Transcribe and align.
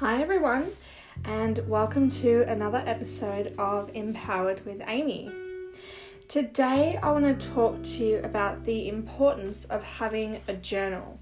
Hi, 0.00 0.22
everyone, 0.22 0.70
and 1.24 1.58
welcome 1.68 2.08
to 2.08 2.42
another 2.42 2.80
episode 2.86 3.52
of 3.58 3.90
Empowered 3.94 4.64
with 4.64 4.80
Amy. 4.86 5.28
Today, 6.28 7.00
I 7.02 7.10
want 7.10 7.40
to 7.40 7.48
talk 7.48 7.82
to 7.82 8.04
you 8.04 8.18
about 8.18 8.64
the 8.64 8.88
importance 8.88 9.64
of 9.64 9.82
having 9.82 10.40
a 10.46 10.52
journal. 10.54 11.18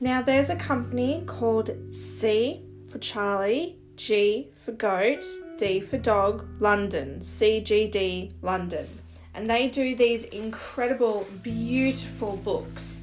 Now, 0.00 0.20
there's 0.20 0.50
a 0.50 0.56
company 0.56 1.22
called 1.26 1.70
C 1.94 2.62
for 2.90 2.98
Charlie, 2.98 3.78
G 3.96 4.50
for 4.62 4.72
Goat, 4.72 5.24
D 5.56 5.80
for 5.80 5.96
Dog, 5.96 6.46
London, 6.60 7.20
CGD 7.20 8.34
London, 8.42 8.86
and 9.32 9.48
they 9.48 9.68
do 9.68 9.96
these 9.96 10.24
incredible, 10.24 11.26
beautiful 11.42 12.36
books. 12.36 13.01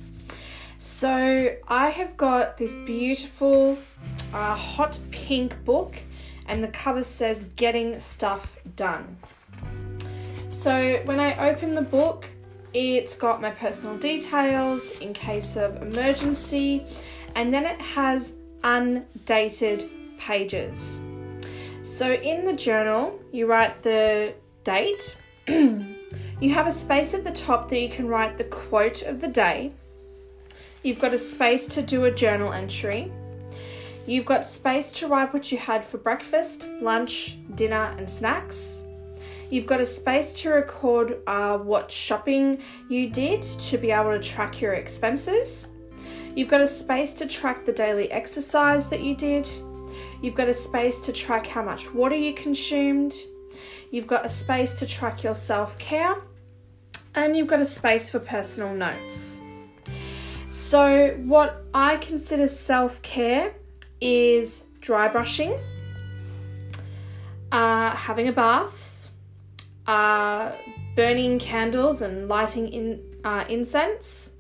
So, 0.82 1.58
I 1.68 1.90
have 1.90 2.16
got 2.16 2.58
this 2.58 2.74
beautiful 2.74 3.78
uh, 4.34 4.56
hot 4.56 4.98
pink 5.12 5.66
book, 5.66 5.98
and 6.48 6.64
the 6.64 6.70
cover 6.70 7.04
says 7.04 7.50
Getting 7.58 8.00
Stuff 8.00 8.56
Done. 8.78 9.18
So, 10.48 11.02
when 11.04 11.20
I 11.20 11.50
open 11.50 11.74
the 11.74 11.82
book, 11.82 12.30
it's 12.74 13.18
got 13.18 13.42
my 13.42 13.50
personal 13.50 13.98
details 13.98 14.92
in 15.00 15.12
case 15.12 15.58
of 15.58 15.82
emergency, 15.82 16.86
and 17.36 17.54
then 17.54 17.66
it 17.66 17.82
has 17.82 18.36
undated 18.64 19.90
pages. 20.18 21.02
So, 21.84 22.14
in 22.14 22.46
the 22.46 22.54
journal, 22.54 23.20
you 23.34 23.48
write 23.48 23.84
the 23.84 24.34
date. 24.64 25.18
you 25.50 26.54
have 26.54 26.68
a 26.68 26.72
space 26.72 27.14
at 27.14 27.26
the 27.26 27.34
top 27.34 27.68
that 27.68 27.82
you 27.82 27.90
can 27.90 28.08
write 28.08 28.38
the 28.38 28.46
quote 28.46 29.02
of 29.02 29.20
the 29.20 29.28
day. 29.28 29.74
You've 30.82 31.00
got 31.00 31.14
a 31.14 31.18
space 31.18 31.68
to 31.68 31.82
do 31.82 32.06
a 32.06 32.12
journal 32.12 32.54
entry. 32.54 33.12
You've 34.08 34.26
got 34.26 34.46
space 34.46 34.92
to 34.94 35.08
write 35.08 35.34
what 35.34 35.52
you 35.52 35.58
had 35.58 35.84
for 35.84 35.98
breakfast, 35.98 36.68
lunch, 36.82 37.38
dinner, 37.56 37.94
and 37.98 38.10
snacks. 38.10 38.84
You've 39.50 39.66
got 39.66 39.82
a 39.82 39.86
space 39.86 40.34
to 40.42 40.52
record 40.52 41.20
uh, 41.28 41.58
what 41.58 41.92
shopping 41.92 42.62
you 42.88 43.10
did 43.10 43.42
to 43.42 43.78
be 43.78 43.92
able 43.92 44.12
to 44.12 44.20
track 44.20 44.62
your 44.62 44.74
expenses. 44.74 45.68
You've 46.34 46.50
got 46.50 46.62
a 46.62 46.68
space 46.68 47.14
to 47.16 47.28
track 47.28 47.66
the 47.66 47.74
daily 47.74 48.10
exercise 48.12 48.88
that 48.88 49.02
you 49.02 49.16
did. 49.16 49.50
You've 50.22 50.36
got 50.36 50.48
a 50.48 50.54
space 50.54 51.00
to 51.06 51.12
track 51.12 51.46
how 51.46 51.64
much 51.64 51.94
water 51.94 52.16
you 52.16 52.34
consumed. 52.34 53.16
You've 53.92 54.08
got 54.08 54.26
a 54.26 54.30
space 54.30 54.74
to 54.76 54.88
track 54.88 55.24
your 55.24 55.36
self 55.36 55.78
care. 55.78 56.16
And 57.16 57.36
you've 57.36 57.48
got 57.48 57.60
a 57.60 57.66
space 57.66 58.10
for 58.10 58.20
personal 58.20 58.74
notes. 58.74 59.42
So, 60.60 61.12
what 61.24 61.64
I 61.74 61.96
consider 61.96 62.46
self 62.50 63.02
care 63.02 63.54
is 64.02 64.66
dry 64.82 65.08
brushing, 65.08 65.58
uh, 67.50 67.96
having 67.96 68.28
a 68.28 68.34
bath, 68.34 69.10
uh, 69.88 70.52
burning 70.98 71.40
candles 71.40 72.02
and 72.02 72.28
lighting 72.28 72.68
in 72.68 73.02
uh, 73.24 73.46
incense, 73.48 74.32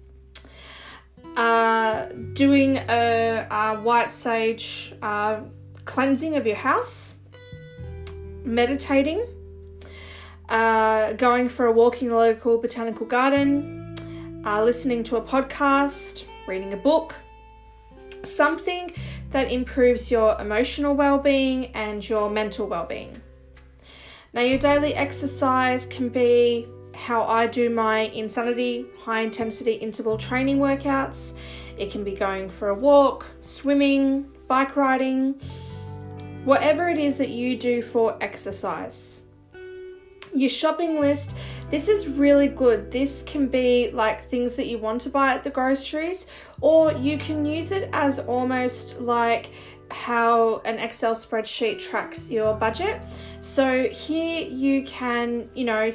uh, 1.38 2.08
doing 2.34 2.78
a, 2.78 3.48
a, 3.50 3.76
white 3.80 4.12
sage 4.12 4.94
uh, 5.02 5.40
cleansing 5.86 6.36
of 6.36 6.46
your 6.46 6.58
house, 6.58 7.16
meditating, 8.44 9.26
uh, 10.50 11.14
going 11.14 11.48
for 11.48 11.66
a 11.68 11.72
walk 11.72 12.02
in 12.02 12.10
the 12.10 12.16
local 12.16 12.58
botanical 12.58 13.06
garden, 13.06 13.89
listening 14.44 15.04
to 15.04 15.18
a 15.18 15.22
podcast, 15.22 16.26
reading 16.48 16.74
a 16.74 16.78
book, 16.78 17.16
something 18.24 18.92
that 19.32 19.52
improves 19.52 20.10
your 20.10 20.40
emotional 20.40 20.96
well-being 20.96 21.68
and 21.68 22.08
your 22.08 22.30
mental 22.30 22.68
well-being. 22.68 23.22
Now 24.34 24.42
your 24.42 24.58
daily 24.60 24.96
exercise 24.96 25.86
can 25.86 26.10
be 26.10 26.68
how 26.96 27.24
I 27.24 27.48
do 27.48 27.70
my 27.70 28.00
insanity 28.00 28.86
high 29.00 29.22
intensity 29.22 29.74
interval 29.74 30.18
training 30.18 30.60
workouts. 30.60 31.34
It 31.78 31.92
can 31.92 32.04
be 32.04 32.12
going 32.12 32.50
for 32.50 32.70
a 32.70 32.76
walk, 32.76 33.26
swimming, 33.42 34.30
bike 34.48 34.76
riding, 34.76 35.40
whatever 36.44 36.90
it 36.90 37.00
is 37.00 37.18
that 37.18 37.30
you 37.30 37.58
do 37.58 37.82
for 37.82 38.18
exercise. 38.22 39.24
Your 40.34 40.50
shopping 40.50 41.00
list, 41.00 41.36
this 41.70 41.88
is 41.88 42.08
really 42.08 42.48
good. 42.48 42.92
This 42.92 43.24
can 43.24 43.48
be 43.48 43.90
like 43.92 44.22
things 44.22 44.56
that 44.56 44.68
you 44.68 44.78
want 44.78 45.02
to 45.02 45.10
buy 45.10 45.34
at 45.34 45.44
the 45.44 45.50
groceries, 45.50 46.28
or 46.62 46.92
you 46.94 47.18
can 47.18 47.46
use 47.46 47.72
it 47.72 47.90
as 47.94 48.20
almost 48.20 49.02
like 49.02 49.52
how 49.92 50.60
an 50.66 50.78
Excel 50.78 51.16
spreadsheet 51.16 51.80
tracks 51.80 52.30
your 52.30 52.54
budget. 52.54 53.02
So 53.40 53.90
here 53.90 54.48
you 54.48 54.84
can, 54.84 55.50
you 55.56 55.66
know, 55.66 55.90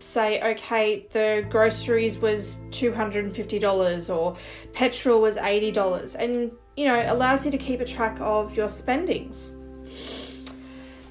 say, 0.00 0.42
okay, 0.52 1.06
the 1.12 1.46
groceries 1.48 2.18
was 2.18 2.56
$250 2.70 4.16
or 4.16 4.36
petrol 4.72 5.20
was 5.20 5.36
$80, 5.36 6.16
and 6.16 6.50
you 6.76 6.86
know, 6.86 7.04
allows 7.12 7.44
you 7.44 7.50
to 7.50 7.58
keep 7.58 7.80
a 7.80 7.84
track 7.84 8.16
of 8.20 8.56
your 8.56 8.68
spendings. 8.68 9.54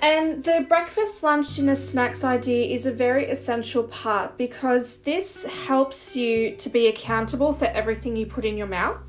And 0.02 0.44
the 0.46 0.66
breakfast, 0.68 1.24
lunch, 1.24 1.56
dinner, 1.56 1.76
snacks 1.76 2.24
idea 2.24 2.74
is 2.74 2.86
a 2.86 2.92
very 2.92 3.30
essential 3.30 3.84
part 3.84 4.38
because 4.38 4.98
this 4.98 5.44
helps 5.44 6.16
you 6.16 6.56
to 6.56 6.70
be 6.70 6.88
accountable 6.88 7.52
for 7.52 7.66
everything 7.66 8.16
you 8.16 8.26
put 8.26 8.46
in 8.46 8.58
your 8.58 8.68
mouth. 8.68 9.02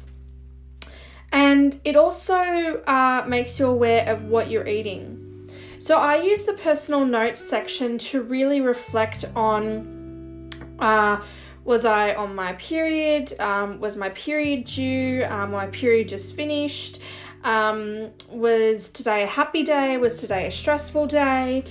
And 1.32 1.80
it 1.84 1.94
also 1.94 2.82
uh, 2.86 3.24
makes 3.28 3.60
you 3.60 3.66
aware 3.66 4.08
of 4.08 4.24
what 4.24 4.50
you're 4.50 4.66
eating. 4.66 5.48
So 5.78 5.96
I 5.96 6.20
use 6.22 6.42
the 6.42 6.54
personal 6.54 7.04
notes 7.04 7.40
section 7.40 7.96
to 7.98 8.22
really 8.22 8.60
reflect 8.60 9.24
on 9.36 10.50
uh, 10.80 11.22
was 11.64 11.84
I 11.84 12.14
on 12.14 12.34
my 12.34 12.54
period? 12.54 13.38
Um, 13.38 13.80
was 13.80 13.96
my 13.96 14.08
period 14.10 14.64
due? 14.64 15.24
Um, 15.28 15.52
my 15.52 15.66
period 15.66 16.08
just 16.08 16.34
finished? 16.34 17.00
Um, 17.42 18.10
was 18.28 18.90
today 18.90 19.22
a 19.22 19.26
happy 19.26 19.62
day? 19.62 19.96
Was 19.96 20.20
today 20.20 20.46
a 20.46 20.50
stressful 20.50 21.06
day? 21.06 21.64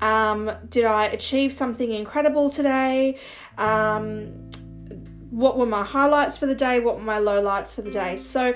Um, 0.00 0.50
did 0.68 0.84
I 0.84 1.06
achieve 1.06 1.52
something 1.52 1.90
incredible 1.90 2.50
today? 2.50 3.18
Um, 3.56 4.50
what 5.30 5.58
were 5.58 5.66
my 5.66 5.84
highlights 5.84 6.36
for 6.36 6.46
the 6.46 6.54
day? 6.54 6.80
What 6.80 6.96
were 6.96 7.04
my 7.04 7.18
lowlights 7.18 7.74
for 7.74 7.82
the 7.82 7.90
day? 7.90 8.16
So 8.16 8.54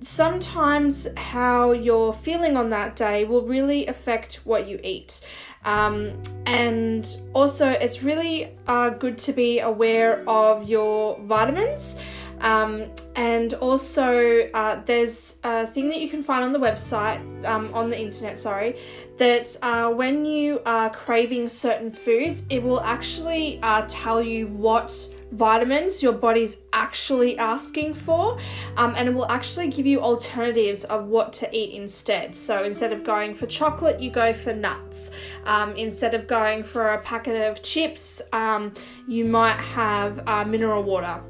sometimes 0.00 1.06
how 1.16 1.72
you're 1.72 2.12
feeling 2.12 2.56
on 2.56 2.68
that 2.70 2.96
day 2.96 3.24
will 3.24 3.42
really 3.42 3.86
affect 3.86 4.40
what 4.44 4.68
you 4.68 4.78
eat. 4.82 5.20
Um, 5.64 6.20
and 6.46 7.06
also, 7.34 7.68
it's 7.68 8.02
really 8.02 8.52
uh, 8.66 8.90
good 8.90 9.16
to 9.18 9.32
be 9.32 9.60
aware 9.60 10.28
of 10.28 10.68
your 10.68 11.18
vitamins. 11.20 11.96
Um, 12.42 12.90
and 13.14 13.54
also, 13.54 14.50
uh, 14.52 14.82
there's 14.84 15.36
a 15.44 15.66
thing 15.66 15.88
that 15.88 16.00
you 16.00 16.08
can 16.08 16.22
find 16.22 16.44
on 16.44 16.52
the 16.52 16.58
website, 16.58 17.20
um, 17.46 17.72
on 17.72 17.88
the 17.88 18.00
internet, 18.00 18.38
sorry, 18.38 18.76
that 19.16 19.56
uh, 19.62 19.90
when 19.90 20.26
you 20.26 20.60
are 20.66 20.90
craving 20.90 21.48
certain 21.48 21.90
foods, 21.90 22.42
it 22.50 22.62
will 22.62 22.80
actually 22.80 23.60
uh, 23.62 23.84
tell 23.88 24.20
you 24.20 24.48
what 24.48 25.08
vitamins 25.32 26.02
your 26.02 26.12
body's 26.12 26.58
actually 26.72 27.38
asking 27.38 27.94
for, 27.94 28.38
um, 28.76 28.94
and 28.96 29.08
it 29.08 29.14
will 29.14 29.30
actually 29.30 29.68
give 29.68 29.86
you 29.86 30.00
alternatives 30.00 30.84
of 30.84 31.06
what 31.06 31.32
to 31.32 31.56
eat 31.56 31.74
instead. 31.74 32.34
So 32.34 32.64
instead 32.64 32.92
of 32.92 33.02
going 33.02 33.34
for 33.34 33.46
chocolate, 33.46 34.00
you 34.00 34.10
go 34.10 34.34
for 34.34 34.52
nuts. 34.52 35.10
Um, 35.46 35.74
instead 35.76 36.14
of 36.14 36.26
going 36.26 36.62
for 36.62 36.94
a 36.94 37.00
packet 37.00 37.50
of 37.50 37.62
chips, 37.62 38.20
um, 38.32 38.74
you 39.08 39.24
might 39.24 39.56
have 39.56 40.26
uh, 40.28 40.44
mineral 40.44 40.82
water 40.82 41.22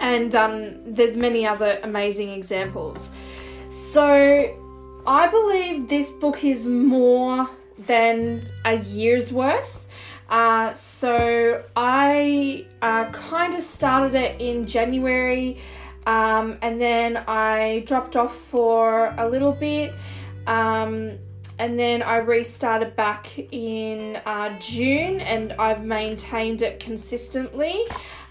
and 0.00 0.34
um, 0.34 0.94
there's 0.94 1.16
many 1.16 1.46
other 1.46 1.78
amazing 1.82 2.30
examples. 2.30 3.10
So 3.68 4.58
I 5.06 5.26
believe 5.28 5.88
this 5.88 6.12
book 6.12 6.44
is 6.44 6.66
more 6.66 7.48
than 7.78 8.46
a 8.64 8.78
year's 8.78 9.32
worth. 9.32 9.86
Uh, 10.28 10.72
so 10.72 11.62
I 11.76 12.66
uh, 12.80 13.10
kind 13.10 13.54
of 13.54 13.62
started 13.62 14.14
it 14.14 14.40
in 14.40 14.66
January 14.66 15.58
um, 16.06 16.58
and 16.62 16.80
then 16.80 17.18
I 17.28 17.84
dropped 17.86 18.16
off 18.16 18.34
for 18.34 19.14
a 19.18 19.28
little 19.28 19.52
bit. 19.52 19.94
Um, 20.46 21.18
and 21.58 21.78
then 21.78 22.02
I 22.02 22.16
restarted 22.16 22.96
back 22.96 23.38
in 23.38 24.20
uh, 24.26 24.58
June 24.58 25.20
and 25.20 25.52
I've 25.54 25.84
maintained 25.84 26.62
it 26.62 26.80
consistently. 26.80 27.84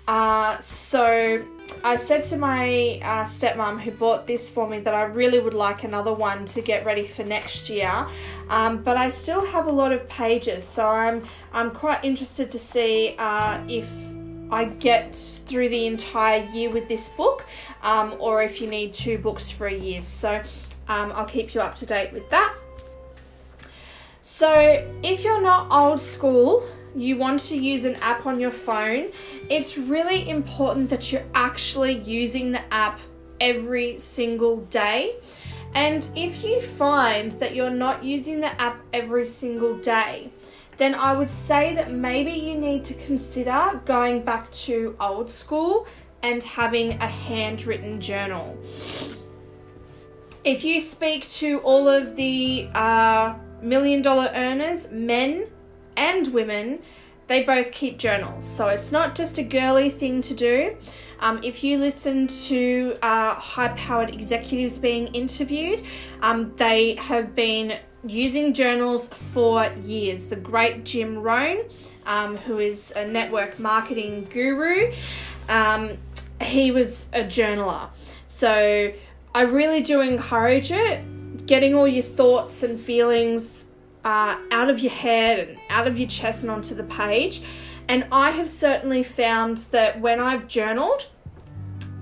Uh, 0.08 0.58
so 0.60 1.46
I 1.84 1.96
said 1.96 2.24
to 2.26 2.38
my 2.38 3.00
uh, 3.04 3.24
stepmom 3.24 3.80
who 3.80 3.92
bought 3.92 4.28
this 4.28 4.50
for 4.50 4.68
me 4.68 4.80
that 4.80 4.94
I 4.94 5.04
really 5.04 5.40
would 5.40 5.54
like 5.54 5.84
another 5.84 6.14
one 6.14 6.46
to 6.46 6.62
get 6.62 6.86
ready 6.86 7.08
for 7.08 7.24
next 7.24 7.70
year, 7.70 8.08
um, 8.50 8.84
but 8.84 8.98
I 8.98 9.10
still 9.10 9.46
have 9.46 9.68
a 9.68 9.72
lot 9.72 9.92
of 9.92 10.08
pages, 10.10 10.66
so 10.66 10.88
I'm 10.88 11.24
I'm 11.54 11.72
quite 11.72 12.04
interested 12.04 12.52
to 12.52 12.60
see 12.60 13.16
uh, 13.18 13.62
if 13.70 13.90
I 14.52 14.66
get 14.66 15.16
through 15.46 15.70
the 15.70 15.86
entire 15.88 16.44
year 16.46 16.70
with 16.70 16.88
this 16.90 17.10
book, 17.10 17.46
um, 17.82 18.16
or 18.20 18.44
if 18.44 18.60
you 18.60 18.68
need 18.68 18.94
two 18.94 19.18
books 19.18 19.50
for 19.50 19.68
a 19.68 19.74
year. 19.74 20.02
So. 20.02 20.42
um, 20.88 21.12
I'll 21.16 21.26
keep 21.26 21.54
you 21.56 21.62
up 21.62 21.76
to 21.76 21.86
date 21.86 22.12
with 22.12 22.30
that. 22.32 22.54
So, 24.22 24.86
if 25.04 25.24
you're 25.24 25.42
not 25.42 25.72
old 25.72 26.02
school, 26.02 26.64
you 26.96 27.18
want 27.18 27.40
to 27.42 27.56
use 27.56 27.86
an 27.86 27.96
app 27.98 28.26
on 28.26 28.40
your 28.40 28.52
phone, 28.52 29.12
it's 29.50 29.78
really 29.78 30.30
important 30.30 30.90
that 30.90 31.12
you're 31.12 31.26
actually 31.34 32.00
using 32.00 32.52
the 32.52 32.74
app 32.74 33.00
every 33.40 33.98
single 33.98 34.58
day. 34.66 35.16
And 35.74 36.08
if 36.16 36.44
you 36.44 36.62
find 36.62 37.32
that 37.34 37.56
you're 37.56 37.70
not 37.70 38.04
using 38.04 38.40
the 38.40 38.62
app 38.62 38.82
every 38.94 39.26
single 39.26 39.78
day, 39.78 40.32
then 40.78 40.96
I 40.96 41.14
would 41.14 41.30
say 41.30 41.76
that 41.76 41.92
maybe 41.92 42.32
you 42.32 42.56
need 42.56 42.84
to 42.86 42.94
consider 43.06 43.82
going 43.86 44.24
back 44.24 44.52
to 44.52 44.96
old 45.00 45.30
school 45.30 45.88
and 46.24 46.44
having 46.44 46.94
a 46.94 47.08
handwritten 47.08 48.02
journal. 48.02 48.58
If 50.44 50.64
you 50.64 50.82
speak 50.82 51.30
to 51.30 51.60
all 51.60 51.88
of 51.88 52.16
the 52.16 52.68
uh, 52.74 53.36
million 53.62 54.02
dollar 54.02 54.32
earners, 54.34 54.90
men 54.92 55.48
and 55.96 56.28
women, 56.34 56.80
they 57.28 57.44
both 57.44 57.72
keep 57.72 57.98
journals. 57.98 58.46
So 58.46 58.68
it's 58.68 58.92
not 58.92 59.16
just 59.16 59.38
a 59.38 59.44
girly 59.44 59.90
thing 59.90 60.22
to 60.22 60.34
do. 60.34 60.76
Um, 61.20 61.40
if 61.44 61.64
you 61.64 61.78
listen 61.78 62.28
to 62.28 62.98
uh, 63.02 63.36
high 63.36 63.70
powered 63.70 64.10
executives 64.10 64.78
being 64.78 65.08
interviewed, 65.08 65.84
um, 66.22 66.54
they 66.56 66.96
have 66.96 67.36
been 67.36 67.80
using 68.06 68.54
journals 68.54 69.08
for 69.08 69.72
years. 69.84 70.26
The 70.26 70.36
great 70.36 70.84
Jim 70.84 71.20
Rohn, 71.20 71.64
um, 72.06 72.38
who 72.38 72.60
is 72.60 72.92
a 72.96 73.08
network 73.08 73.60
marketing 73.60 74.28
guru, 74.30 74.92
um, 75.48 75.98
he 76.42 76.72
was 76.72 77.08
a 77.14 77.22
journaler. 77.22 77.90
So 78.28 78.92
I 79.34 79.42
really 79.44 79.82
do 79.82 80.02
encourage 80.02 80.72
it. 80.72 81.46
Getting 81.46 81.76
all 81.76 81.88
your 81.88 82.04
thoughts 82.04 82.64
and 82.64 82.80
feelings 82.80 83.66
uh, 84.04 84.38
out 84.52 84.70
of 84.70 84.80
your 84.80 84.92
head 84.92 85.48
and 85.48 85.58
out 85.70 85.88
of 85.88 86.00
your 86.00 86.08
chest 86.08 86.44
and 86.44 86.52
onto 86.52 86.76
the 86.76 86.84
page. 86.84 87.42
And 87.88 88.08
I 88.12 88.32
have 88.32 88.50
certainly 88.50 89.04
found 89.04 89.60
that 89.72 90.00
when 90.00 90.20
I've 90.20 90.48
journaled, 90.48 91.08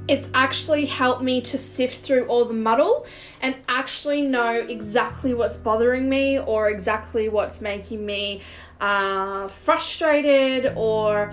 it's 0.08 0.28
actually 0.34 0.88
helped 0.88 1.22
me 1.22 1.40
to 1.40 1.58
sift 1.58 2.04
through 2.04 2.26
all 2.26 2.44
the 2.44 2.54
muddle 2.54 3.06
and 3.42 3.56
actually 3.68 4.24
know 4.24 4.54
exactly 4.54 5.36
what's 5.36 5.56
bothering 5.56 6.10
me 6.10 6.40
or 6.40 6.70
exactly 6.70 7.30
what's 7.30 7.62
making 7.62 8.04
me 8.06 8.42
uh, 8.82 9.48
frustrated 9.48 10.74
or 10.76 11.32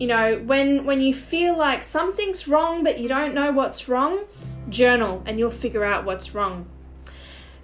you 0.00 0.08
know 0.08 0.42
when 0.44 0.84
when 0.84 1.00
you 1.00 1.14
feel 1.14 1.56
like 1.56 1.84
something's 1.84 2.48
wrong 2.48 2.82
but 2.82 2.98
you 2.98 3.08
don't 3.08 3.32
know 3.32 3.52
what's 3.52 3.88
wrong 3.88 4.24
journal 4.68 5.22
and 5.24 5.38
you'll 5.38 5.48
figure 5.48 5.84
out 5.84 6.04
what's 6.04 6.34
wrong 6.34 6.66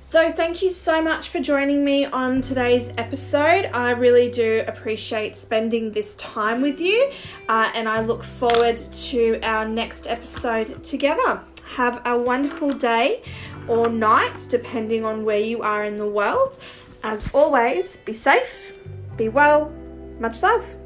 so, 0.05 0.33
thank 0.33 0.63
you 0.63 0.69
so 0.69 1.01
much 1.01 1.29
for 1.29 1.39
joining 1.39 1.85
me 1.85 2.07
on 2.07 2.41
today's 2.41 2.91
episode. 2.99 3.71
I 3.73 3.93
really 3.93 4.31
do 4.31 4.65
appreciate 4.67 5.37
spending 5.37 5.93
this 5.93 6.17
time 6.17 6.61
with 6.61 6.81
you, 6.81 7.09
uh, 7.49 7.71
and 7.73 7.89
I 7.89 8.01
look 8.01 8.25
forward 8.25 8.77
to 8.77 9.41
our 9.43 9.65
next 9.65 10.09
episode 10.09 10.83
together. 10.83 11.41
Have 11.77 12.03
a 12.05 12.19
wonderful 12.19 12.73
day 12.73 13.23
or 13.69 13.89
night, 13.89 14.45
depending 14.51 15.05
on 15.05 15.25
where 15.25 15.39
you 15.39 15.63
are 15.63 15.85
in 15.85 15.95
the 15.95 16.09
world. 16.09 16.59
As 17.05 17.31
always, 17.33 17.97
be 17.99 18.13
safe, 18.13 18.73
be 19.17 19.29
well, 19.29 19.73
much 20.19 20.43
love. 20.43 20.82